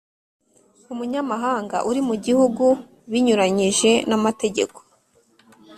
[0.93, 2.65] umunyamahanga uri mu gihugu
[3.11, 4.79] binyuranyije n’amategeko